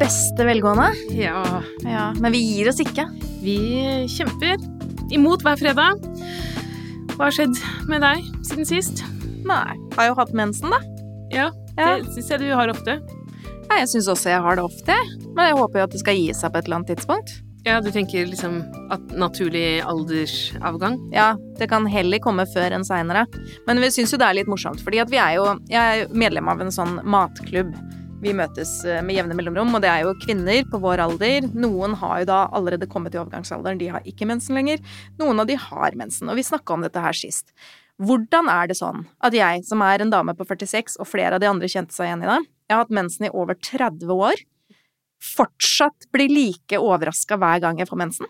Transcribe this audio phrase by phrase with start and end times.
[0.00, 0.88] beste velgående.
[1.14, 3.06] Ja, Ja, Men vi gir oss ikke.
[3.42, 3.56] vi
[4.08, 4.56] kjemper
[5.12, 6.00] imot hver fredag.
[7.16, 7.56] Hva har skjedd
[7.88, 9.02] med deg siden sist?
[9.44, 9.76] Nei.
[9.96, 10.78] Har jo hatt mensen, da.
[11.30, 11.96] Ja, Ja.
[11.98, 13.00] det syns jeg du har ofte.
[13.70, 14.94] Ja, jeg syns også jeg har det ofte.
[15.34, 17.30] Men jeg håper jo at det skal gi seg på et eller annet tidspunkt.
[17.64, 20.96] Ja, du tenker liksom at naturlig aldersavgang?
[21.12, 23.26] Ja, det kan heller komme før enn seinere.
[23.66, 26.08] Men vi syns jo det er litt morsomt, fordi at vi er jo Jeg er
[26.14, 27.74] medlem av en sånn matklubb.
[28.20, 31.46] Vi møtes eh, med jevne mellomrom, og det er jo kvinner på vår alder.
[31.56, 34.82] Noen har jo da allerede kommet i overgangsalderen, de har ikke mensen lenger.
[35.20, 37.54] Noen av de har mensen, og vi snakka om dette her sist.
[38.00, 41.42] Hvordan er det sånn at jeg, som er en dame på 46, og flere av
[41.42, 42.38] de andre kjente seg igjen i det,
[42.68, 44.44] jeg har hatt mensen i over 30 år,
[45.20, 48.28] fortsatt blir like overraska hver gang jeg får mensen?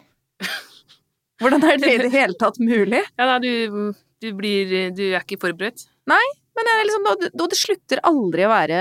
[1.43, 3.03] Hvordan er det i det hele tatt mulig?
[3.19, 3.91] Ja, nei, du,
[4.23, 5.87] du blir Du er ikke forberedt?
[6.61, 8.79] Men liksom, og det- slutter aldri å være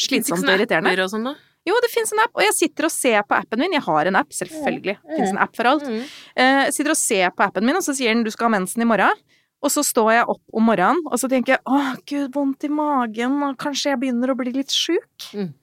[0.00, 0.94] slitsomt og irriterende.
[1.04, 1.34] Og sånn, da?
[1.64, 3.72] Jo, det fins en app, og jeg sitter og ser på appen min.
[3.72, 4.98] Jeg har en app, selvfølgelig.
[5.00, 5.86] Det fins en app for alt.
[5.88, 6.02] Mm.
[6.36, 8.82] Eh, sitter og ser på appen min, og så sier den du skal ha mensen
[8.84, 9.22] i morgen.
[9.64, 12.68] Og så står jeg opp om morgenen, og så tenker jeg åh, gud, vondt i
[12.68, 15.30] magen, og kanskje jeg begynner å bli litt sjuk.
[15.32, 15.54] Mm.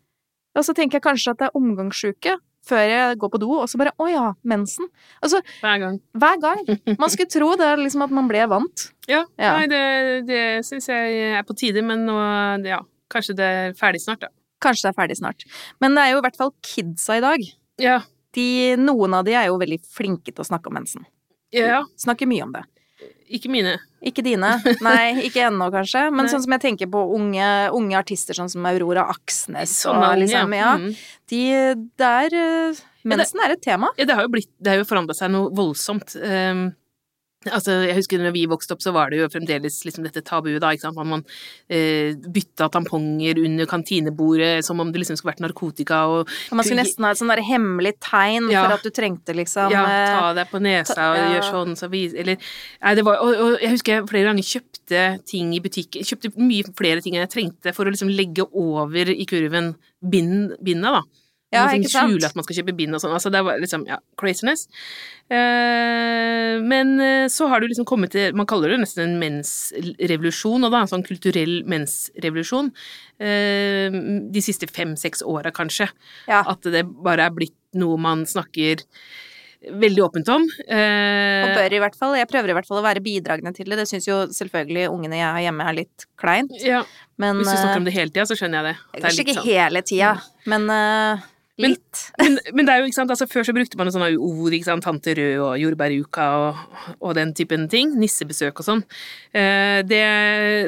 [0.57, 2.33] Og så tenker jeg kanskje at det er omgangssjuke,
[2.71, 4.87] før jeg går på do, og så bare å ja, mensen.
[5.21, 5.99] Altså, Hver gang.
[6.17, 6.61] hver gang.
[6.97, 8.87] Man skulle tro det liksom at man ble vant.
[9.11, 9.25] Ja.
[9.37, 9.53] Ja.
[9.59, 9.83] Nei, det,
[10.31, 12.15] det syns jeg er på tide, men nå
[12.67, 12.79] Ja,
[13.11, 14.31] kanskje det er ferdig snart, da.
[14.61, 15.45] Kanskje det er ferdig snart.
[15.81, 17.45] Men det er jo i hvert fall kidsa i dag.
[17.81, 17.99] Ja.
[18.37, 18.47] De,
[18.79, 21.03] noen av de er jo veldig flinke til å snakke om mensen.
[21.51, 21.81] ja.
[21.99, 22.61] Snakker mye om det.
[23.31, 23.77] Ikke mine.
[24.01, 24.55] Ikke dine.
[24.83, 26.07] Nei, ikke ennå, kanskje.
[26.15, 26.31] Men Nei.
[26.33, 30.55] sånn som jeg tenker på unge, unge artister sånn som Aurora Aksnes og Sånne liksom,
[30.57, 30.71] ja.
[30.81, 30.91] Mm.
[31.31, 31.43] De
[32.01, 33.89] der eh, Mensen er et tema.
[33.97, 36.13] Ja, det har jo blitt Det har jo forandra seg noe voldsomt.
[36.21, 36.67] Um,
[37.49, 40.59] altså, jeg husker når vi vokste opp, så var det jo fremdeles liksom dette tabuet,
[40.61, 40.99] da, ikke sant.
[41.01, 41.23] Man,
[41.69, 46.83] eh, bytta tamponger under kantinebordet som om det liksom skulle vært narkotika og man skulle
[46.83, 48.65] nesten ha et sånn hemmelig tegn Ja.
[48.65, 51.75] for at du trengte liksom Ja, eh, ta deg på nesa ta- og gjør sånn,
[51.77, 52.37] så vis Eller
[52.81, 56.33] Nei, det var og, og jeg husker jeg flere ganger kjøpte ting i butikk Kjøpte
[56.37, 60.91] mye flere ting enn jeg trengte for å liksom legge over i kurven bind, binda,
[60.99, 61.01] da.
[61.51, 62.13] Ja, Man ikke sant?
[62.13, 63.11] skjule at man skal kjøpe bind og sånn.
[63.11, 64.67] Altså, det var liksom, ja, craziness.
[65.31, 69.17] Eh, men eh, så har det jo liksom kommet til Man kaller det nesten en
[69.21, 72.71] mensrevolusjon, og da en sånn kulturell mensrevolusjon.
[73.21, 73.97] Eh,
[74.31, 75.89] de siste fem-seks åra, kanskje.
[76.31, 76.43] Ja.
[76.47, 78.83] At det bare er blitt noe man snakker
[79.61, 80.47] veldig åpent om.
[80.65, 82.15] Eh, Og bør i hvert fall.
[82.17, 83.77] Jeg prøver i hvert fall å være bidragende til det.
[83.83, 86.55] Det syns jo selvfølgelig ungene jeg har hjemme er litt kleint.
[86.65, 86.81] ja,
[87.21, 88.79] Men hvis du snakker om eh, det hele tida, så skjønner jeg det.
[88.95, 89.45] Det Kanskje ikke sånn.
[89.51, 90.15] hele tida,
[90.49, 91.27] men eh,
[91.59, 91.75] Men-.
[92.21, 94.53] Men, men det er jo, ikke sant, altså Før så brukte man jo sånne ord,
[94.55, 96.61] ikke sant, Tante Rød og jordbæruka og,
[96.99, 97.93] og den typen ting.
[97.99, 98.83] Nissebesøk og sånn.
[99.35, 100.01] Eh, det,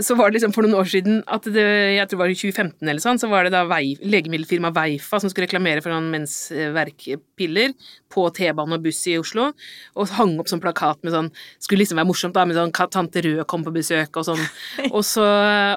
[0.05, 1.65] så var det liksom for noen år siden at det,
[1.97, 5.21] jeg tror det var i 2015 eller sånn, så var det da vei, legemiddelfirmaet Veifa
[5.21, 7.73] som skulle reklamere for noen mensverkpiller
[8.13, 9.49] på T-bane og buss i Oslo,
[9.97, 11.29] og hang opp sånn plakat med sånn
[11.63, 14.43] Skulle liksom være morsomt, da, med sånn Tante Rød kom på besøk og sånn.
[14.93, 15.23] Og så,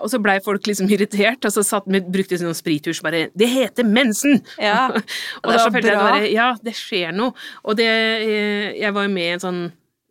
[0.03, 3.49] og så blei folk liksom irritert, og så satt, brukte de sånn sprittusj bare Det
[3.49, 4.43] heter mensen!
[4.61, 4.91] Ja.
[5.43, 7.35] Og er da følte jeg bare, ja, det skjer noe.
[7.65, 9.61] Og det eh, Jeg var jo med i en sånn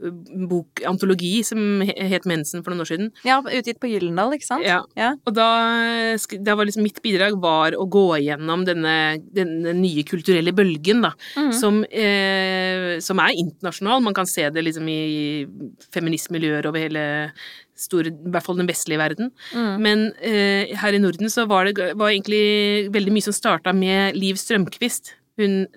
[0.04, 3.12] eh, bok, antologi som het Mensen for noen år siden.
[3.28, 4.66] ja, utgitt på Gyllendal, ikke sant?
[4.66, 4.82] Ja.
[4.98, 5.14] Ja.
[5.26, 5.50] Og da,
[6.42, 8.96] da var liksom mitt bidrag var å gå igjennom denne,
[9.36, 11.14] denne nye kulturelle bølgen, da.
[11.36, 11.52] mm.
[11.56, 14.04] Som, eh, som er internasjonal.
[14.04, 15.46] Man kan se det liksom i
[15.96, 17.06] feministmiljøer over hele
[17.76, 19.32] store, i hvert fall den vestlige verden.
[19.52, 19.76] Mm.
[19.84, 24.16] Men eh, her i Norden så var det var egentlig veldig mye som starta med
[24.18, 25.16] Liv Strømquist.
[25.38, 25.68] Hun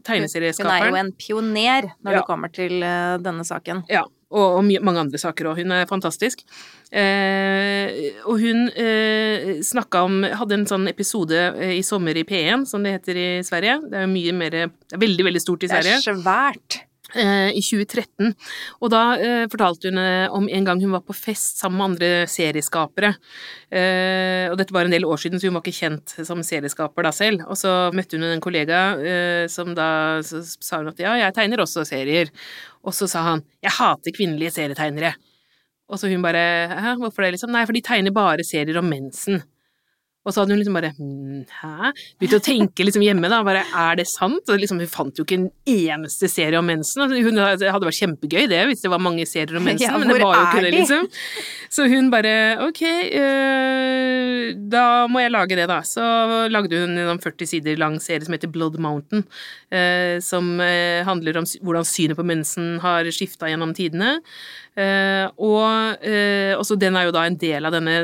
[0.62, 2.18] Hun er jo en pioner når Ja.
[2.20, 3.82] det kommer til eh, denne saken.
[3.90, 5.62] Ja, og, og mange andre saker òg.
[5.62, 6.44] Hun er fantastisk.
[6.92, 12.66] Eh, og hun eh, snakka om Hadde en sånn episode eh, i sommer i P1,
[12.70, 13.80] som det heter i Sverige.
[13.88, 15.98] Det er jo mye mer er veldig, veldig stort i Sverige.
[16.04, 16.82] Det er svært.
[17.14, 18.34] Eh, I 2013.
[18.82, 21.88] Og da eh, fortalte hun eh, om en gang hun var på fest sammen med
[21.88, 23.14] andre serieskapere.
[23.70, 27.08] Eh, og dette var en del år siden, så hun var ikke kjent som serieskaper
[27.08, 27.46] da selv.
[27.48, 29.90] Og så møtte hun en kollega eh, som da
[30.24, 32.32] sa hun at ja, jeg tegner også serier.
[32.84, 35.14] Og så sa han jeg hater kvinnelige serietegnere.
[35.88, 37.52] Og så hun bare hæ, hvorfor det, liksom?
[37.54, 39.40] Nei, for de tegner bare serier om mensen.
[40.28, 41.92] Og så hadde hun liksom bare hm, hæ?
[42.20, 43.40] Begynte å tenke liksom hjemme, da.
[43.46, 44.44] Bare er det sant?
[44.44, 47.06] Og liksom, hun fant jo ikke en eneste serie om mensen.
[47.06, 50.12] Og Hun, hadde vært kjempegøy det, hvis det var mange serier om mensen, Ja, men
[50.12, 50.82] det var jo ikke det, de?
[50.82, 51.08] liksom.
[51.72, 52.34] Så hun bare
[52.64, 52.82] ok,
[53.22, 55.80] øh, da må jeg lage det, da.
[55.86, 56.04] Så
[56.52, 59.24] lagde hun en 40 sider lang serie som heter Blood Mountain,
[59.72, 64.18] øh, som øh, handler om hvordan synet på mensen har skifta gjennom tidene.
[64.78, 67.96] Uh, og uh, også den er jo da en del av denne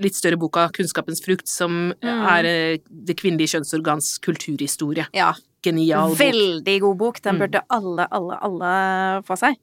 [0.00, 2.26] litt større boka 'Kunnskapens frukt', som Mm.
[2.38, 5.06] er eh, det kvinnelige kjønnsorgans kulturhistorie.
[5.14, 5.32] Ja.
[5.62, 6.18] Genial bok.
[6.18, 7.20] Veldig god bok.
[7.22, 7.40] Den Mm.
[7.40, 9.56] burde alle, alle, alle få seg.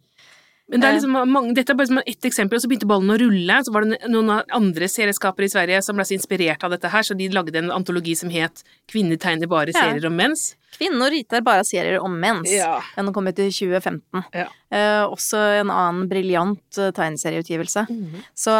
[0.67, 0.99] Men det er Eh.
[0.99, 3.63] liksom mange, dette er bare som ett eksempel, og så begynte ballen å rulle.
[3.63, 7.01] Så var det noen andre serieskapere i Sverige som ble så inspirert av dette her,
[7.03, 9.81] så de lagde en antologi som het 'Kvinner tegner bare Ja.
[9.81, 10.55] serier om mens'.
[10.77, 12.49] Kvinner riter bare serier om mens.
[12.95, 14.25] Den kom ut i 2015.
[14.33, 14.47] Ja.
[14.71, 16.93] Eh, også en annen briljant tegneserieutgivelse.
[16.93, 17.85] tegneserieutgivelse.
[17.87, 18.23] -hmm.
[18.35, 18.51] Så,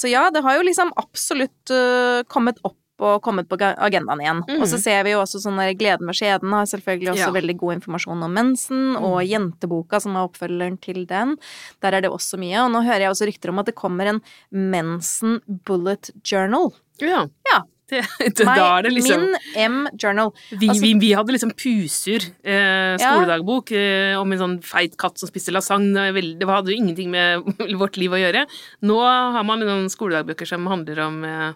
[0.00, 4.42] så ja, det har jo liksom absolutt uh, kommet opp og kommet på agendaen igjen.
[4.48, 4.60] Mm.
[4.60, 7.34] Og så ser vi jo også sånn der Gleden med skjeden har selvfølgelig også Ja.
[7.40, 11.36] veldig god informasjon om mensen, og Jenteboka, som er oppfølgeren til den.
[11.80, 12.60] Der er det også mye.
[12.64, 16.72] Og nå hører jeg også rykter om at det kommer en mensen bullet journal.
[17.00, 17.26] Ja.
[17.50, 17.62] Ja.
[17.90, 18.04] Det,
[18.38, 20.30] det, er det liksom Min M-journal.
[20.60, 23.16] vi, altså- vi, vi hadde liksom Pusur, eh, Ja.
[23.18, 26.12] eh, om en sånn feit katt som spiste lasagne.
[26.38, 27.42] Det hadde jo ingenting med
[27.80, 28.46] vårt liv å gjøre.
[28.86, 31.52] Nå har man noen skoledagbøker som handler om eh,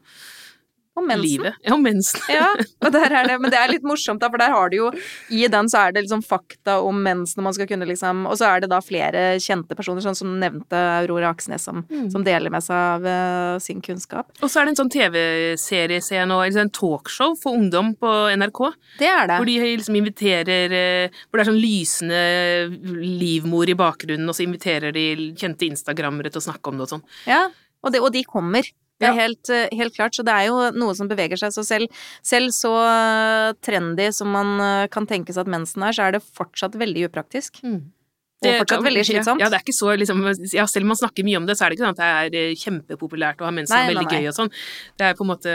[0.94, 1.25] Og mensen.
[1.26, 1.55] livet.
[1.64, 2.20] Ja, om mensen.
[2.31, 4.91] Ja, det, men det er litt morsomt, da, for der har du jo
[5.35, 8.37] I den så er det liksom fakta om mensen, og man skal kunne liksom Og
[8.38, 12.11] så er det da flere kjente personer, sånn som nevnte Aurora Aksnes, som, Mm.
[12.11, 14.31] som deler med seg av uh, sin kunnskap.
[14.41, 18.61] Og så er det en sånn TV-serie nå, eller en talkshow for ungdom på NRK.
[18.99, 19.37] Det er det.
[19.38, 22.23] Hvor de liksom inviterer eh, Hvor det er sånn lysende
[23.20, 26.94] livmor i bakgrunnen, og så inviterer de kjente instagrammere til å snakke om det og
[26.96, 27.05] sånn.
[27.29, 27.44] Ja,
[27.85, 28.64] og, det, og de kommer.
[29.00, 29.20] Det er Ja.
[29.26, 31.50] helt, eh, helt klart, så det er jo noe som beveger seg.
[31.52, 31.88] Så selv,
[32.23, 36.12] selv så eh, trendy som man eh, kan tenke seg at mensen er, så er
[36.12, 37.61] det fortsatt veldig upraktisk.
[38.50, 39.43] Og fortsatt veldig slitsomt.
[39.43, 41.67] Ja, det er ikke så liksom ja, Selv om man snakker mye om det, så
[41.67, 44.20] er det ikke sånn at det er eh, kjempepopulært å ha mensen og veldig nei.
[44.20, 44.52] gøy og sånn.
[44.99, 45.55] Det er på en måte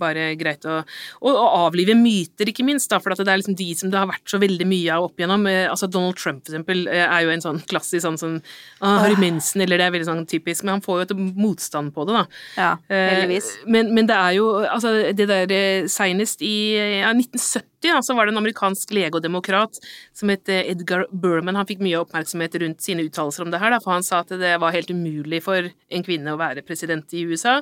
[0.00, 3.56] bare greit å Og, å avlive myter, ikke minst, da, for at det er liksom
[3.58, 5.46] de som det har vært så veldig mye av opp igjennom.
[5.50, 8.36] Eh, Altså Donald Trump, for eksempel, eh, er jo en sånn klassisk sånn som
[8.80, 9.62] ah, Har du mensen?
[9.62, 12.24] Eller det er veldig sånn typisk, men han får jo et motstand på det, da.
[12.56, 13.52] Ja, heldigvis.
[13.70, 16.54] Men, men det er jo altså det der senest i
[17.00, 19.78] ja, 1970 ja, så var det en amerikansk lege og demokrat
[20.16, 21.58] som het eh, Edgar Berman.
[21.58, 24.34] Han fikk mye oppmerksomhet rundt sine uttalelser om det her, da, for han sa at
[24.40, 27.58] det var helt umulig for en kvinne å være president i USA.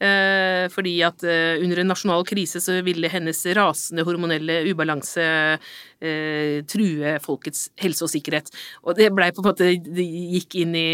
[0.00, 5.28] Eh, fordi at eh, under en nasjonal krise så ville hennes rasende hormonelle ubalanse
[6.00, 8.50] eh, true folkets helse og sikkerhet.
[8.84, 10.90] Og det blei på en måte Det gikk inn i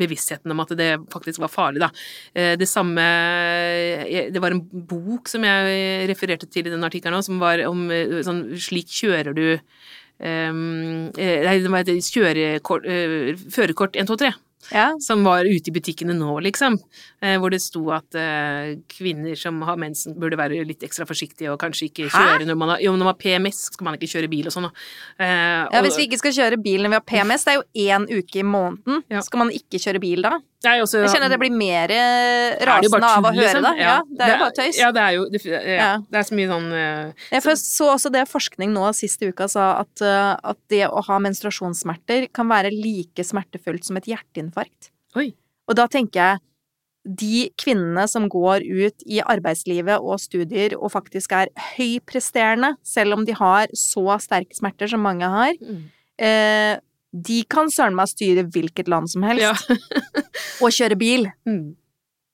[0.00, 1.90] bevisstheten om at det faktisk var farlig, da.
[2.34, 3.04] Eh, Det samme
[4.32, 7.90] Det var en bok som jeg refererte til i den artikkelen òg, som var om
[7.90, 9.58] eh, sånn Slik kjører du
[10.20, 14.34] Um, eh, nei, det var et kjørekort, uh, førerkort 123
[14.72, 14.92] Ja.
[15.00, 16.76] som var ute i butikkene nå, liksom.
[17.22, 21.50] Eh, hvor det sto at eh, kvinner som har mensen, burde være litt ekstra forsiktige
[21.52, 22.18] og kanskje ikke Hæ?
[22.38, 24.52] kjøre når man har, jo, når man har PMS, skal man ikke kjøre bil og
[24.52, 24.68] sånn.
[24.68, 24.72] da.
[25.18, 25.26] Eh,
[25.72, 27.88] Ja, og- Hvis vi ikke skal kjøre bil når vi har PMS, det er jo
[27.90, 29.02] én uke i måneden.
[29.10, 29.20] Ja.
[29.20, 30.38] Skal man ikke kjøre bil da?
[30.60, 33.64] Nei, også, Jeg kjenner at det blir mer eh, rasende av å høre liksom.
[33.64, 33.80] det.
[33.80, 34.80] Ja, det er jo bare tøys.
[34.80, 38.12] Ja, det er jo det, ja, det er så mye sånn uh, Jeg så også
[38.12, 42.74] det forskning nå siste uka sa at, eh, at det å ha menstruasjonssmerter kan være
[42.76, 44.90] like smertefullt som et hjerteinfarkt.
[45.16, 45.30] Oi.
[45.70, 46.44] Og da tenker jeg
[47.16, 51.48] de kvinnene som går ut i arbeidslivet og studier og faktisk er
[51.78, 55.84] høypresterende, selv om de har så sterke smerter som mange har, Mm.
[56.20, 56.76] eh,
[57.10, 59.42] de kan søren meg styre hvilket land som helst.
[59.42, 59.54] Ja.
[60.62, 61.26] og kjøre bil.
[61.48, 61.74] Mm.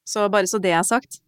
[0.07, 1.21] Så bare så det er sagt.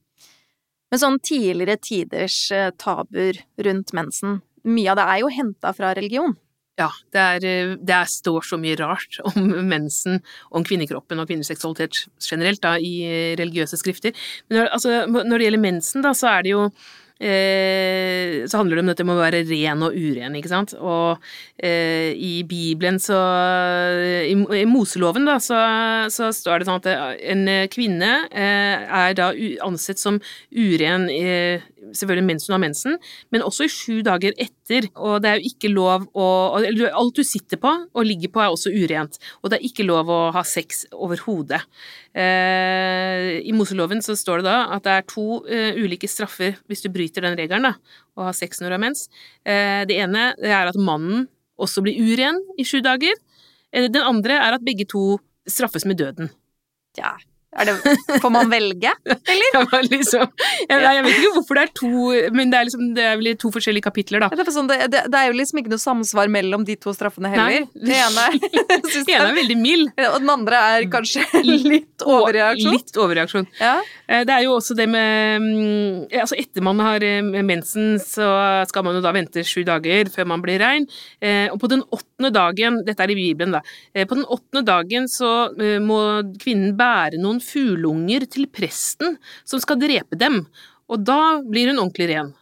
[0.88, 4.38] Men sånn tidligere tiders eh, tabuer rundt mensen,
[4.68, 6.36] mye av det er jo henta fra religion.
[6.78, 10.22] Ja, det, er, eh, det er, står så mye rart om mensen,
[10.54, 14.16] om kvinnekroppen og kvinneseksualitet generelt da, i eh, religiøse skrifter.
[14.48, 16.68] Men når, altså, når det gjelder mensen, da, så er det jo
[17.20, 20.74] eh, så handler det om dette med å være ren og uren, ikke sant.
[20.78, 21.18] Og
[21.56, 23.18] eh, i Bibelen så
[24.28, 25.58] I, i Moseloven, da, så,
[26.12, 26.90] så står det sånn at
[27.34, 29.32] en kvinne eh, er da
[29.66, 30.20] ansett som
[30.54, 32.96] uren eh, selvfølgelig mens hun har mensen,
[33.34, 34.88] men også i sju dager etter.
[34.96, 38.52] Og det er jo ikke lov å Alt du sitter på og ligger på, er
[38.52, 39.18] også urent.
[39.42, 41.60] Og det er ikke lov å ha sex overhodet.
[42.18, 46.84] Eh, I Moseloven så står det da at det er to eh, ulike straffer hvis
[46.84, 49.06] du bryter den regelen, da, å ha sex når du har mens.
[49.46, 53.14] Eh, det ene det er at mannen også blir uren i sju dager.
[53.72, 55.18] Eh, den andre er at begge to
[55.48, 56.32] straffes med døden.
[56.98, 57.16] Ja,
[57.56, 57.74] det,
[58.22, 58.90] får man velge?
[59.72, 60.26] Var liksom,
[60.68, 61.90] jeg, jeg vet ikke hvorfor det er to,
[62.36, 64.28] men det er, liksom, det er vel to forskjellige kapitler, da.
[64.36, 67.64] Det er, sånn, det, er jo liksom ikke noe samsvar mellom de to straffene heller.
[67.72, 69.92] Den ene, ene er veldig mild.
[70.10, 71.24] og den andre er kanskje
[71.72, 72.76] litt overreaksjon.
[72.76, 73.48] Litt overreaksjon.
[73.62, 73.78] Ja.
[74.06, 78.28] Eh, Det er jo også det med mm, Altså etter man har eh, mensen, så
[78.68, 80.86] skal man jo da vente sju dager før man blir rein.
[81.20, 83.60] Eh, Og på den åttende dagen, dette er i Bibelen, da,
[84.08, 85.28] på den åttende dagen så
[85.84, 85.98] må
[86.42, 89.16] kvinnen bære noen noen fugleunger til presten
[89.46, 90.42] som skal drepe dem,
[90.88, 92.34] og da blir hun ordentlig ren.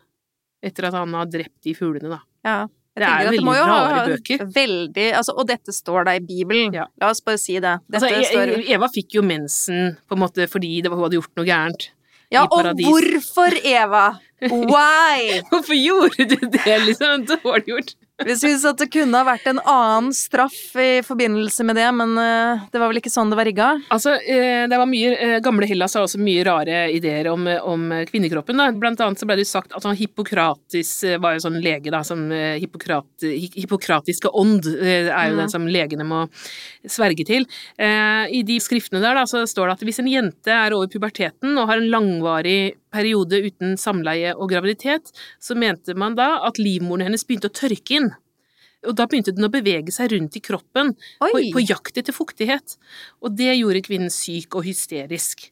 [0.64, 2.20] Etter at han har drept de fuglene, da.
[2.46, 2.58] Ja.
[2.96, 4.44] Det er veldig jo rare ha bøker.
[4.54, 6.72] Veldig, altså, og dette står da i Bibelen.
[6.72, 6.86] Ja.
[7.02, 7.74] La oss bare si det.
[7.92, 11.18] Altså, står E- Eva fikk jo mensen på en måte fordi det var, hun hadde
[11.20, 11.90] gjort noe gærent.
[12.32, 14.06] Ja, og hvorfor, Eva?
[14.50, 15.42] Why?
[15.50, 17.26] Hvorfor gjorde du det, liksom?
[17.28, 17.92] Dårlig gjort.
[18.25, 22.14] Vi syns at det kunne ha vært en annen straff i forbindelse med det, men
[22.16, 23.66] eh, det var vel ikke sånn det var rigga?
[23.92, 27.85] Altså, eh, det var mye, eh, Gamle Hellas har også mye rare ideer om, om
[28.08, 28.56] kvinnekroppen.
[28.56, 28.70] Da.
[28.73, 32.25] Blant annet så ble det sagt at han Hippokratis var en sånn lege, da, som
[32.32, 35.40] Hippokrat, Hippokratiske ånd er jo Mm.
[35.42, 36.23] den som legene må
[36.88, 37.44] sverge til.
[37.76, 41.56] I de skriftene der da, så står det at hvis en jente er over puberteten
[41.58, 47.04] og har en langvarig periode uten samleie og graviditet, så mente man da at livmoren
[47.10, 48.14] hennes begynte å tørke inn.
[48.86, 52.76] Og da begynte den å bevege seg rundt i kroppen på, på jakt etter fuktighet.
[53.24, 55.48] Og det gjorde kvinnen syk og hysterisk.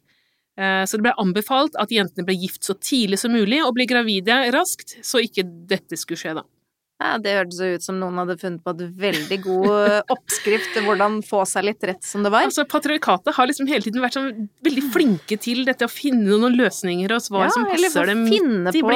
[0.56, 3.88] Eh, Så det ble anbefalt at jentene ble gift så tidlig som mulig og ble
[3.90, 6.44] gravide raskt, så ikke dette skulle skje, da.
[7.02, 10.70] Ja, det hørtes jo ut som noen hadde funnet på et veldig god eh, oppskrift
[10.76, 12.46] til hvordan få seg litt rett som det var.
[12.46, 16.54] Altså, Patriarkatet har liksom hele tiden vært sånn veldig flinke til dette å finne noen
[16.58, 18.92] løsninger og svar som eller få passer dem finne midt i på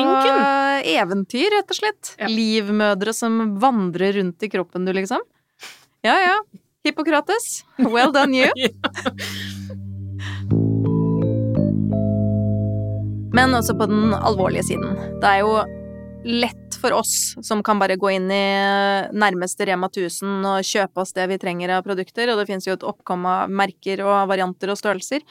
[0.95, 2.15] eventyr, rett og slett.
[2.23, 2.31] Ja.
[2.31, 5.21] Livmødre som vandrer rundt i kroppen du, liksom.
[6.07, 6.39] Ja ja.
[6.87, 8.51] Hippokrates, well done you.
[13.35, 14.95] Men også på den alvorlige siden.
[15.21, 15.53] Det er jo
[16.25, 18.45] lett for oss som kan bare gå inn i
[19.13, 22.77] nærmeste Rema 1000 og kjøpe oss det vi trenger av produkter, og det finnes jo
[22.77, 25.25] et oppkom av merker og varianter og størrelser.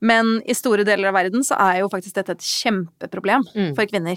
[0.00, 3.74] Men i store deler av verden så er jo faktisk dette et kjempeproblem Mm.
[3.74, 4.16] for kvinner.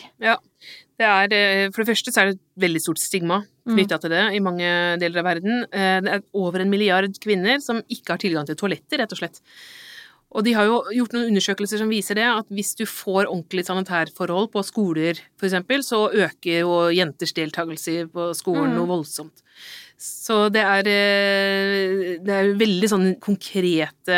[0.98, 3.88] Det er, eh, for det første så er det et veldig stort stigma Mm.
[3.88, 5.66] til det i mange deler av verden.
[5.74, 9.18] Eh, Det er over en milliard kvinner som ikke har tilgang til toaletter, rett og
[9.18, 9.42] slett.
[10.32, 13.66] Og de har jo gjort noen undersøkelser som viser det, at hvis du får ordentlig
[13.68, 15.20] sanitærforhold på skoler,
[15.50, 18.78] eksempel, så øker jo jenters deltakelse på skolen Mm.
[18.80, 19.44] noe voldsomt.
[20.01, 24.15] Så det er, eh, det er veldig sånn konkrete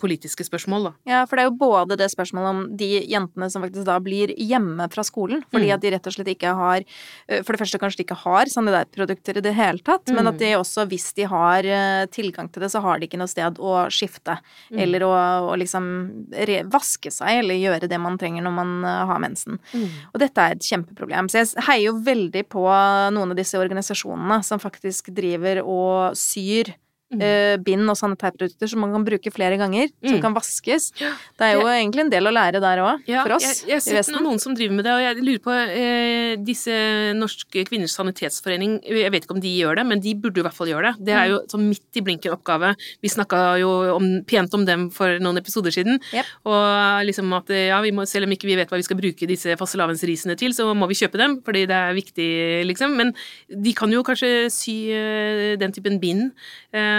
[0.00, 0.92] politiske spørsmål, da.
[1.10, 4.32] Ja, for det er jo både det spørsmålet om de jentene som faktisk da blir
[4.36, 5.74] hjemme fra skolen, fordi Mm.
[5.74, 6.84] at de rett og slett ikke har
[7.28, 10.28] eh, For det første kanskje de ikke har sanitærprodukter i det hele tatt, men Mm.
[10.28, 13.28] at de også, hvis de har eh, tilgang til det, så har de ikke noe
[13.28, 14.38] sted å skifte.
[14.72, 14.78] Mm.
[14.80, 19.18] Eller å, å liksom re vaske seg, eller gjøre det man trenger når man har
[19.18, 19.58] mensen.
[19.74, 19.88] Mm.
[20.14, 21.28] Og dette er et kjempeproblem.
[21.28, 22.64] Så jeg heier jo veldig på
[23.12, 24.75] noen av disse organisasjonene som faktisk
[25.16, 26.72] driver og syr
[27.06, 27.20] Mm.
[27.22, 30.22] eh, bind og sanitærprodukter som man kan bruke flere ganger, som Mm.
[30.24, 30.90] kan vaskes.
[31.38, 33.94] Det er jo egentlig en del å lære der òg, Ja, for oss Jeg, jeg
[33.94, 36.74] har sett noen som driver med det, og jeg lurer på eh, disse
[37.14, 40.56] Norske Kvinners Sanitetsforening Jeg vet ikke om de gjør det, men de burde i hvert
[40.58, 41.04] fall gjøre det.
[41.06, 42.72] Det er jo sånn midt i blinken-oppgave.
[43.02, 46.00] Vi snakka jo om, pent om dem for noen episoder siden.
[46.12, 46.24] Yep.
[46.50, 49.28] Og liksom at ja, vi må, selv om ikke vi vet hva vi skal bruke
[49.30, 52.28] disse fastelavnsrisene til, så må vi kjøpe dem, fordi det er viktig,
[52.66, 52.96] liksom.
[52.98, 53.14] Men
[53.46, 56.32] de kan jo kanskje sy eh, den typen bind.
[56.74, 56.94] Eh,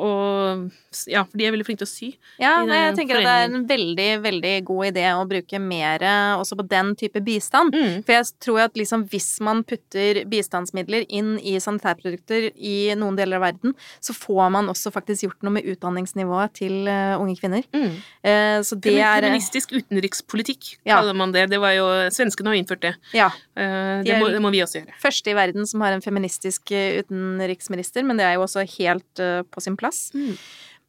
[0.00, 0.70] og
[1.10, 2.08] ja, for de er veldig flinke til å sy.
[2.40, 6.04] Ja, nei, jeg tenker at det er en veldig, veldig god idé å bruke mer
[6.40, 7.74] også på den type bistand.
[7.76, 7.98] Mm.
[8.06, 13.36] For jeg tror at liksom hvis man putter bistandsmidler inn i sanitærprodukter i noen deler
[13.40, 17.66] av verden, så får man også faktisk gjort noe med utdanningsnivået til eh, unge kvinner.
[17.76, 17.92] Mm.
[18.24, 21.00] Eh, så det er eh, Feministisk utenrikspolitikk, Ja.
[21.00, 21.46] kaller man det.
[21.52, 22.94] Det var jo, Svenskene har innført det.
[23.16, 23.28] Ja.
[23.56, 24.96] Eh, De Det må, det må vi også gjøre.
[25.02, 29.22] Første i verden som har en feministisk eh, utenriksminister, men det er jo også helt
[29.22, 30.08] eh, på sin plass.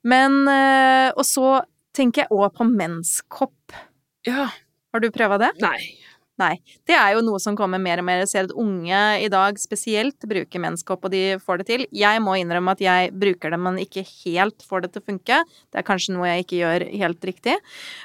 [0.07, 1.61] Men eh, Og så
[1.97, 3.73] tenker jeg òg på menskopp.
[4.27, 4.49] Ja.
[4.93, 5.53] Har du prøva det?
[5.63, 5.79] Nei.
[6.37, 6.53] Nei.
[6.85, 8.21] Det er jo noe som kommer mer og mer.
[8.21, 11.85] Jeg ser at unge i dag spesielt bruker menskopp, og de får det til.
[11.97, 15.39] Jeg må innrømme at jeg bruker det, men ikke helt får det til å funke.
[15.73, 17.55] Det er kanskje noe jeg ikke gjør helt riktig.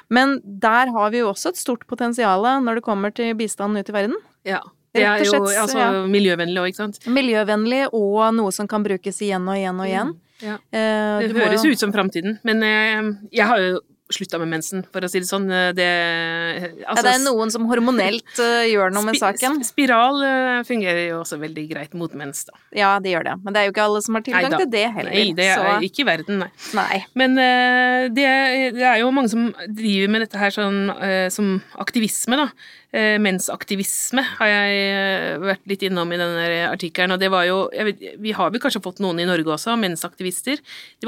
[0.09, 3.93] Men der har vi jo også et stort potensial når det kommer til bistand ut
[3.93, 4.17] i verden.
[4.49, 4.63] Ja.
[4.93, 5.87] Det er jo altså, ja.
[6.05, 6.99] miljøvennlig òg, ikke sant.
[7.09, 10.13] Miljøvennlig og noe som kan brukes igjen og igjen og igjen.
[10.43, 10.59] Ja.
[10.75, 13.81] Eh, Det du høres jo- ut som framtiden, men eh, jeg har jo
[14.13, 15.47] slutta med mensen, for å si det sånn.
[15.49, 19.63] Det, Det, ja, altså, det er noen som hormonelt eh, gjør noe med saken.
[19.65, 22.53] Spiral eh, fungerer jo også veldig greit mot mens, da.
[22.77, 23.35] Ja, det gjør det.
[23.43, 24.61] Men det er jo ikke alle som har tilgang Neida.
[24.61, 25.17] til det heller.
[25.17, 26.51] Nei, det er så ikke i verden, nei.
[26.77, 27.01] nei.
[27.15, 28.29] Men eh, det,
[28.77, 32.49] det er jo mange som driver med dette her sånn, eh, som aktivisme, da.
[32.93, 37.55] Eh, mensaktivisme har jeg eh, vært litt innom i denne artikkelen, og det var jo
[37.73, 40.59] vet, Vi har vel kanskje fått noen i Norge også, mensaktivister.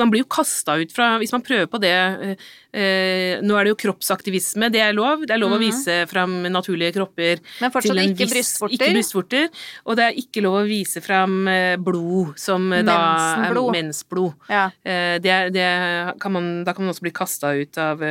[0.01, 3.75] Man blir jo kasta ut fra Hvis man prøver på det eh, Nå er det
[3.75, 5.27] jo kroppsaktivisme, det er lov.
[5.29, 5.61] Det er lov mm -hmm.
[5.61, 5.77] å mhm.
[5.77, 8.73] vise fram naturlige kropper Men fortsatt ikke brystvorter?
[8.73, 9.45] Ikke brystvorter.
[9.85, 11.45] Og det er ikke lov å vise fram
[11.85, 14.33] blod som da er mensblod.
[14.49, 14.71] Ja.
[14.83, 18.01] Det, det kan man, da kan man også bli kasta ut av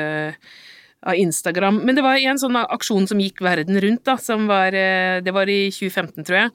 [1.04, 1.80] av Instagram.
[1.84, 5.34] Men det var en sånn aksjon som gikk verden rundt, da, som var eh, Det
[5.34, 6.54] var i 2015, tror jeg.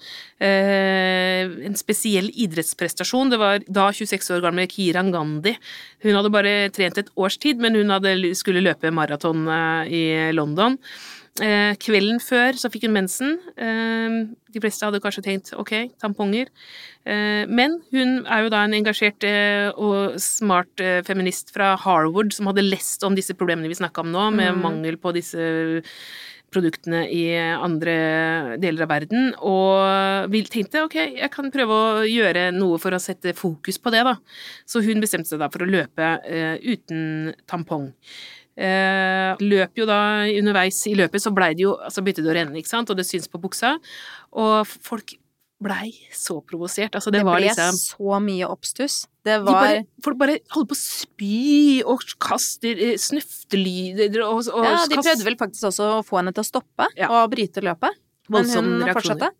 [0.49, 3.33] Eh, en spesiell idrettsprestasjon.
[3.33, 5.55] Det var da 26 år gamle Kiran Gandhi.
[6.05, 10.03] Hun hadde bare trent et års tid, men hun hadde, skulle løpe maraton eh, i
[10.35, 10.79] London.
[11.39, 13.37] Eh, kvelden før så fikk hun mensen.
[13.55, 14.15] Eh,
[14.49, 16.49] de fleste hadde kanskje tenkt ok, tamponger.
[17.05, 19.27] Eh, men hun er jo da en engasjert
[19.79, 24.25] og smart feminist fra Harvard som hadde lest om disse problemene vi snakka om nå,
[24.35, 24.65] med mm.
[24.65, 25.39] mangel på disse
[26.49, 32.47] produktene i andre deler av verden, og vi tenkte ok, jeg kan prøve å gjøre
[32.55, 34.15] noe for å sette fokus på det, da.
[34.65, 36.09] Så hun bestemte seg da for å løpe
[36.65, 37.91] uten tampong.
[38.59, 42.35] Eh, løp jo da underveis i løpet, så blei det jo Altså begynte det å
[42.35, 43.77] renne, ikke sant, og det syns på buksa.
[44.35, 45.15] Og folk
[45.59, 46.95] blei så provosert.
[46.95, 48.97] Altså, det, det var liksom Det ble så mye oppstuss.
[49.27, 51.39] Det var de bare, Folk bare holder på å spy
[51.83, 56.35] og kaster eh, snøftelyder og, og Ja, de prøvde vel faktisk også å få henne
[56.35, 57.11] til å stoppe ja.
[57.11, 57.99] og bryte løpet.
[58.29, 59.31] Men hun fortsatte.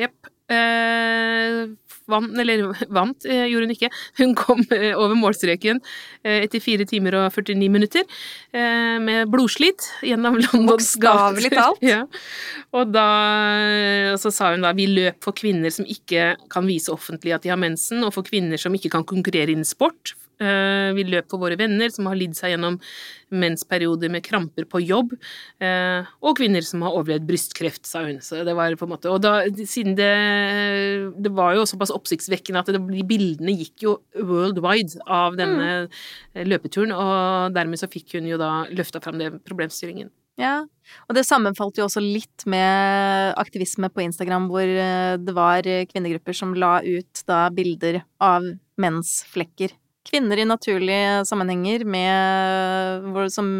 [0.00, 0.31] Jepp.
[0.52, 1.70] Eh,
[2.10, 2.64] vant, eller
[2.98, 3.90] vant, eh, gjorde hun ikke.
[4.20, 5.80] Hun kom eh, over målstreken
[6.22, 8.04] etter fire timer og 49 minutter
[9.02, 11.48] med blodslit gjennom Londons gater.
[11.50, 11.82] talt.
[11.92, 12.04] Ja.
[12.72, 13.06] Og da
[14.20, 17.50] så sa hun da vi løp for kvinner som ikke kan vise offentlig at de
[17.52, 21.42] har mensen, og for kvinner som ikke kan konkurrere innen sport, Eh, vi løp for
[21.42, 22.78] våre venner som har lidd seg gjennom
[23.32, 25.14] mensperioder med kramper på jobb,
[25.62, 28.20] eh, og kvinner som har overlevd brystkreft, sa hun.
[28.24, 30.12] Så det var på en måte Og da, siden det
[31.22, 36.46] Det var jo såpass oppsiktsvekkende at det, de bildene gikk jo worldwide av denne mm.
[36.48, 40.10] løpeturen, og dermed så fikk hun jo da løfta fram den problemstillingen.
[40.40, 40.62] Ja,
[41.08, 46.36] og det sammenfalt jo også litt med aktivisme på Instagram, hvor eh, det var kvinnegrupper
[46.36, 48.48] som la ut da bilder av
[48.80, 49.76] mensflekker
[50.08, 53.52] kvinner i naturlige sammenhenger med, som,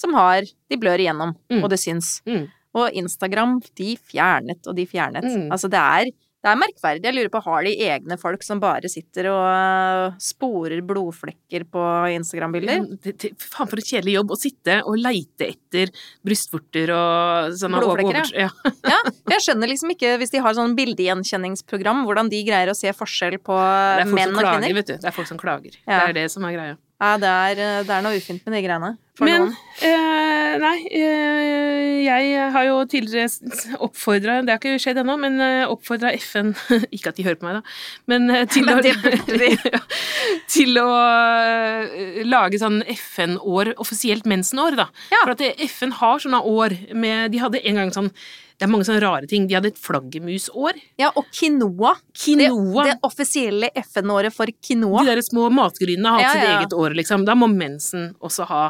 [0.00, 1.62] som har De blør igjennom, mm.
[1.62, 2.18] og det syns.
[2.28, 2.48] Mm.
[2.80, 5.26] Og Instagram, de fjernet og de fjernet.
[5.26, 5.48] Mm.
[5.50, 7.04] Altså, det er det er merkverdig.
[7.04, 11.84] Jeg lurer på, har de egne folk som bare sitter og øh, sporer blodflekker på
[12.14, 12.80] Instagram-bilder?
[12.80, 15.92] Ja, faen for en kjedelig jobb å sitte og leite etter
[16.24, 18.48] brystvorter og sånne Blodflekker, ja.
[18.88, 19.00] ja.
[19.34, 23.36] Jeg skjønner liksom ikke, hvis de har sånn bildegjenkjenningsprogram, hvordan de greier å se forskjell
[23.44, 24.40] på menn og kvinner.
[24.40, 24.96] Det er folk som klager, vet du.
[24.96, 25.82] Det er folk som klager.
[25.84, 25.98] Ja.
[25.98, 26.80] Det er det som er greia.
[27.00, 28.96] Ja, det er, øh, det er noe ufint med de greiene.
[29.20, 29.50] Men
[29.84, 33.28] eh, nei, eh, jeg har jo tidligere
[33.84, 36.54] oppfordra Det har ikke skjedd ennå, men eh, oppfordra FN
[36.94, 37.74] Ikke at de hører på meg, da,
[38.10, 38.78] men eh, til, å,
[40.56, 40.88] til å
[42.30, 44.88] lage sånn FN-år, offisielt mensenår, da.
[45.12, 45.24] Ja.
[45.24, 48.14] For at FN har sånne år med De hadde en gang sånn
[48.60, 49.46] det er mange sånne rare ting.
[49.48, 50.76] De hadde et flaggermusår.
[51.00, 51.94] Ja, og quinoa.
[52.12, 52.82] quinoa.
[52.84, 55.00] Det, det offisielle FN-året for quinoa.
[55.00, 56.58] De der små matgrynene har hatt ja, sitt ja.
[56.58, 57.24] eget år, liksom.
[57.24, 58.66] Da må mensen også ha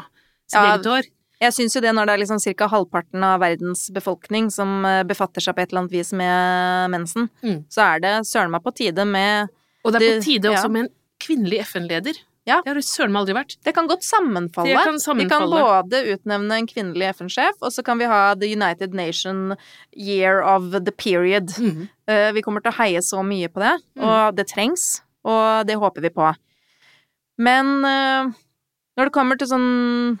[0.47, 1.11] sitt ja, eget år.
[1.41, 2.69] Jeg syns jo det når det er liksom ca.
[2.71, 7.27] halvparten av verdens befolkning som eh, befatter seg på et eller annet vis med mensen,
[7.43, 7.63] mm.
[7.67, 9.51] så er det søren meg på tide med
[9.83, 12.23] Og det er på tide også med en kvinnelig FN-leder.
[12.49, 12.57] Ja.
[12.65, 13.55] Det har det søren meg aldri vært.
[13.61, 14.73] Det kan godt sammenfalle.
[14.81, 15.45] Kan sammenfalle.
[15.45, 19.55] Vi kan både utnevne en kvinnelig FN-sjef, og så kan vi ha The United Nation
[19.93, 21.53] Year of the Period.
[21.61, 21.85] Mm.
[22.35, 24.01] vi kommer til å heie så mye på det, mm.
[24.03, 24.87] og det trengs,
[25.23, 26.31] og det håper vi på.
[27.41, 30.17] Men når det kommer til sånn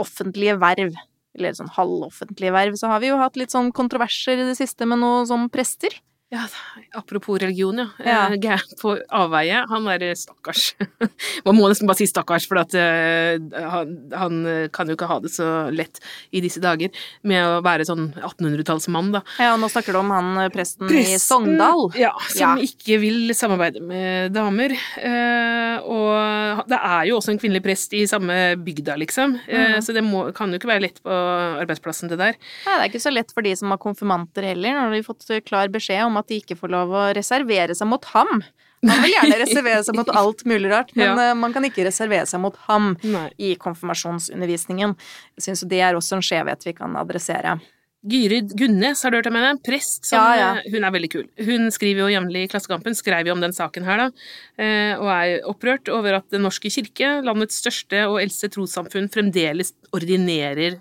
[0.00, 0.98] offentlige verv,
[1.38, 4.88] eller sånn halvoffentlige verv, så har vi jo hatt litt sånn kontroverser i det siste
[4.88, 5.94] med noe sånn prester.
[6.30, 6.44] Ja,
[6.92, 7.86] apropos religion, ja.
[8.06, 8.54] ja.
[8.54, 9.64] Eh, på avveie.
[9.66, 10.76] Han er stakkars.
[11.46, 14.36] Man må nesten bare si stakkars, for at, uh, han, han,
[14.70, 15.98] kan jo ikke ha det så lett
[16.30, 16.94] i disse dager
[17.26, 19.24] med å være sånn 1800-tallsmann, da.
[19.42, 21.82] Ja, og nå snakker du om han eh, presten, presten i Sogndal.
[21.98, 22.68] Ja, som ja.
[22.68, 24.76] ikke vil samarbeide med damer.
[25.02, 29.34] Uh, og det er jo også en kvinnelig prest i samme bygda, liksom.
[29.50, 32.38] Uh, Så det må, kan jo ikke være lett på arbeidsplassen, det der.
[32.38, 35.10] Nei, det er ikke så lett for de som har konfirmanter heller, når de har
[35.10, 38.42] fått klar beskjed om at de ikke får lov å reservere seg mot ham.
[38.86, 41.30] Man vil gjerne reservere seg mot alt mulig rart, men ja.
[41.30, 43.26] Eh, man kan ikke reservere seg mot ham Nei.
[43.36, 44.96] i konfirmasjonsundervisningen.
[45.36, 47.58] Jeg syns det er også en skjevhet vi kan adressere.
[48.00, 49.58] Gyrid Gunnes, har du hørt om henne?
[49.60, 50.06] Prest.
[50.08, 50.70] Som, ja, ja.
[50.72, 51.26] Hun er veldig kul.
[51.44, 55.10] Hun skriver jo jevnlig i Klassekampen, skrev jo om den saken her, da, eh, og
[55.12, 60.80] er opprørt over at Den norske kirke, landets største og eldste trossamfunn, fremdeles ordinerer eh,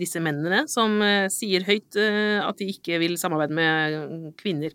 [0.00, 4.74] disse mennene som eh, sier høyt eh, at de ikke vil samarbeide med kvinner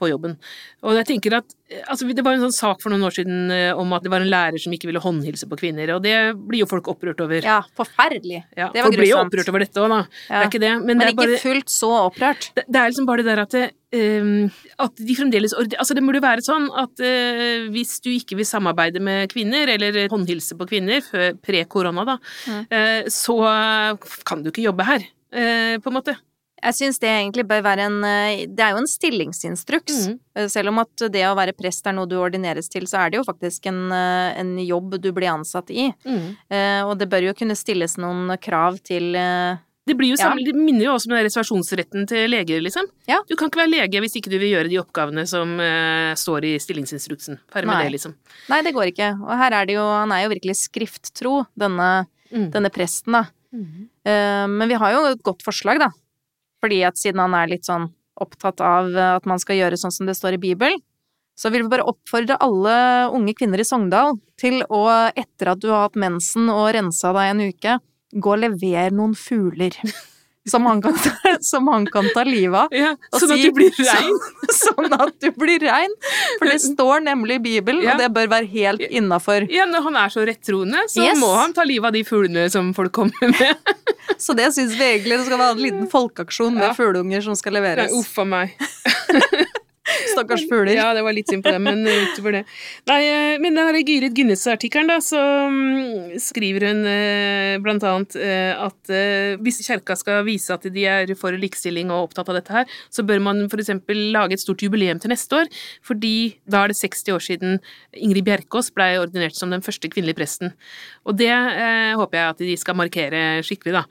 [0.00, 0.36] på jobben.
[0.84, 3.52] Og jeg tenker at eh, altså, Det var en sånn sak for noen år siden
[3.54, 6.16] eh, om at det var en lærer som ikke ville håndhilse på kvinner, og det
[6.38, 7.40] blir jo folk opprørt over.
[7.44, 8.42] Ja, forferdelig.
[8.56, 10.02] Ja, det var folk blir jo opprørt over dette òg, da.
[10.28, 10.74] Det er ikke det.
[10.80, 12.50] Men, Men det er ikke bare fullt så opprørt.
[12.58, 16.22] det, det er liksom bare det der at det, at de fremdeles Altså, det burde
[16.24, 21.00] være sånn at uh, hvis du ikke vil samarbeide med kvinner, eller håndhilse på kvinner
[21.44, 22.62] pre-korona, da, Mm.
[22.70, 23.34] uh, så
[24.26, 25.04] kan du ikke jobbe her,
[25.34, 26.16] uh, på en måte.
[26.64, 27.96] Jeg syns det egentlig bør være en
[28.56, 29.98] Det er jo en stillingsinstruks.
[30.34, 33.10] Eh, Selv om at det å være prest er noe du ordineres til, så er
[33.12, 35.90] det jo faktisk en, en jobb du blir ansatt i.
[36.08, 36.30] Mm.
[36.88, 39.12] Og det bør jo kunne stilles noen krav til
[39.86, 40.30] Det blir jo Ja.
[40.30, 42.86] samme, det minner jo også om den reservasjonsretten til leger, liksom.
[43.06, 43.18] Ja.
[43.28, 46.44] Du kan ikke være lege hvis ikke du vil gjøre de oppgavene som uh, står
[46.48, 47.38] i stillingsinstruksen.
[47.52, 48.14] Ferdig med det, liksom.
[48.48, 49.10] Nei, det går ikke.
[49.20, 52.50] Og her er det jo Han er jo virkelig skrifttro, denne, Mm.
[52.50, 53.26] denne presten, da.
[53.52, 53.88] Mm.
[54.06, 55.90] Uh, Men vi har jo et godt forslag, da.
[56.64, 59.92] Fordi at siden han er litt sånn opptatt av eh, at man skal gjøre sånn
[59.92, 60.78] som det står i Bibelen,
[61.36, 65.68] så vil vi bare oppfordre alle unge kvinner i Sogndal til å, etter at du
[65.68, 67.74] har hatt mensen og rensa deg en uke,
[68.14, 69.76] gå og levere noen fugler.
[70.46, 70.92] Som han kan
[71.40, 72.74] som han kan ta livet av.
[72.76, 74.18] Ja, sånn sånn at du blir rein.
[74.54, 75.94] Sånn at du blir rein.
[76.38, 77.94] For det står nemlig i Bibelen, Ja.
[77.94, 79.46] og det bør være helt innafor.
[79.50, 81.16] Ja, når han er så rettroende, så Yes.
[81.18, 83.56] må han ta livet av de fuglene som folk kommer med.
[84.20, 86.74] Så det syns vi egentlig det skal være en liten folkeaksjon med Ja.
[86.76, 87.90] fuglunger som skal leveres.
[87.96, 88.52] Uff a meg.
[90.12, 90.72] Stakkars fugler.
[90.76, 92.44] Ja, det var litt synd på dem, men utover det.
[92.90, 98.52] Nei, eh, men den Gyrid Gunnes-artikkelen, da, så mm, skriver hun eh, blant annet eh,
[98.54, 102.54] at eh, hvis kjerka skal vise at de er for likestilling og opptatt av dette
[102.54, 105.50] her, så bør man eksempel lage et stort jubileum til neste år,
[105.84, 107.58] fordi da er det 60 år siden
[107.96, 110.54] Ingrid Bjerkås blei ordinert som den første kvinnelige presten.
[111.08, 113.84] Og det eh, håper jeg at de skal markere skikkelig, da.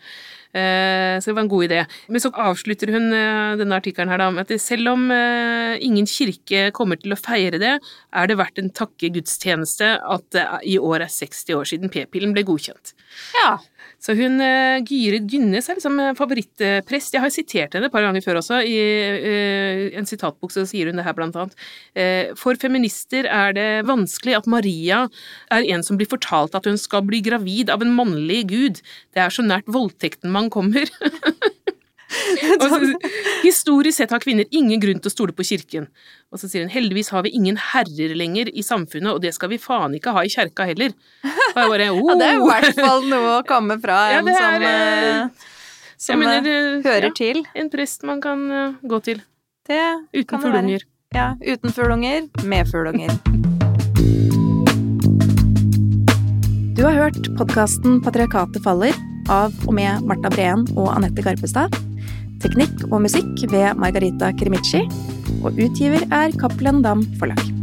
[0.53, 1.79] Eh, Så det var en god idé.
[2.07, 6.05] Men så avslutter hun eh, denne artikkelen her da med at selv om eh, ingen
[6.09, 7.73] kirke kommer til å feire det,
[8.13, 12.45] er det verdt en takkegudstjeneste at det i år er 60 år siden p-pillen ble
[12.47, 12.93] godkjent.
[13.41, 13.57] Ja.
[14.03, 17.15] Så hun eh, Gyrid Gynnes er liksom eh, favorittprest.
[17.15, 18.59] Jeg har sitert henne et par ganger før også.
[18.67, 18.75] I
[19.15, 21.55] eh, en sitatbok så sier hun det her blant annet.
[22.39, 25.05] For feminister er det vanskelig at Maria
[25.53, 28.83] er en som blir fortalt at hun skal bli gravid av en mannlig gud.
[29.15, 30.89] Det er så nært voldtekten man kommer.
[33.47, 35.87] Historisk sett har kvinner ingen grunn til å stole på kirken.
[36.33, 39.51] Og så sier hun heldigvis har vi ingen herrer lenger i samfunnet, og det skal
[39.53, 40.95] vi faen ikke ha i kjerka heller.
[41.23, 42.07] Og jeg bare, oh.
[42.11, 45.51] ja, det er i hvert fall noe å komme fra Ja, en som, eh, eh,
[46.07, 47.43] som mener, eh, eh, hører ja, til.
[47.53, 48.49] En prest man kan
[48.81, 49.23] gå til.
[49.67, 49.79] Det
[50.13, 50.83] Uten fuglunger.
[51.13, 53.13] Ja, uten fuglunger, med fuglunger.
[56.73, 58.97] Du har hørt podkasten 'Patriarkatet faller'
[59.29, 61.92] av og med Marta Breen og Anette Garpestad.
[62.43, 64.83] Teknikk og musikk ved Margarita Krimici.
[65.43, 67.62] Og utgiver er Cappelen Dam Forlag.